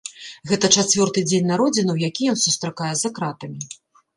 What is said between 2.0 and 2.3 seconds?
які